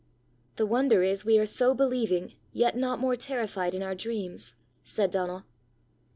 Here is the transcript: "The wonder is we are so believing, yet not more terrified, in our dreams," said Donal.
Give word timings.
"The 0.55 0.65
wonder 0.65 1.03
is 1.03 1.25
we 1.25 1.37
are 1.37 1.45
so 1.45 1.75
believing, 1.75 2.33
yet 2.51 2.75
not 2.75 2.97
more 2.97 3.15
terrified, 3.15 3.75
in 3.75 3.83
our 3.83 3.93
dreams," 3.93 4.55
said 4.83 5.11
Donal. 5.11 5.43